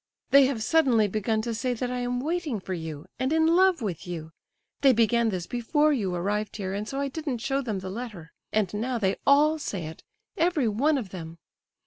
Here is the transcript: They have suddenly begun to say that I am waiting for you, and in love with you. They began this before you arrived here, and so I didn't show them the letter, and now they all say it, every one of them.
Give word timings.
They 0.31 0.47
have 0.47 0.63
suddenly 0.63 1.07
begun 1.07 1.43
to 1.43 1.53
say 1.53 1.75
that 1.75 1.91
I 1.91 1.99
am 1.99 2.19
waiting 2.21 2.59
for 2.59 2.73
you, 2.73 3.05
and 3.19 3.31
in 3.31 3.45
love 3.45 3.83
with 3.83 4.07
you. 4.07 4.31
They 4.81 4.93
began 4.93 5.29
this 5.29 5.45
before 5.45 5.93
you 5.93 6.15
arrived 6.15 6.55
here, 6.57 6.73
and 6.73 6.87
so 6.87 6.99
I 6.99 7.07
didn't 7.07 7.37
show 7.37 7.61
them 7.61 7.77
the 7.81 7.91
letter, 7.91 8.31
and 8.51 8.73
now 8.73 8.97
they 8.97 9.17
all 9.27 9.59
say 9.59 9.85
it, 9.85 10.01
every 10.37 10.67
one 10.67 10.97
of 10.97 11.09
them. 11.11 11.37